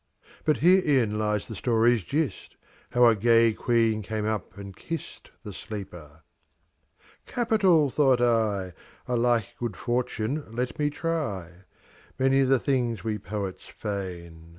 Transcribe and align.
But 0.45 0.57
herein 0.65 1.19
lies 1.19 1.47
the 1.47 1.53
story's 1.53 2.01
gist, 2.01 2.55
How 2.93 3.05
a 3.05 3.15
gay 3.15 3.53
queen 3.53 4.01
came 4.01 4.25
up 4.25 4.57
and 4.57 4.75
kist 4.75 5.29
The 5.43 5.53
sleeper. 5.53 6.23
'Capital!' 7.27 7.91
thought 7.91 8.19
I. 8.19 8.73
'A 9.07 9.15
like 9.15 9.53
good 9.59 9.77
fortune 9.77 10.43
let 10.55 10.79
me 10.79 10.89
try.' 10.89 11.65
Many 12.17 12.41
the 12.41 12.57
things 12.57 13.03
we 13.03 13.19
poets 13.19 13.67
feign. 13.67 14.49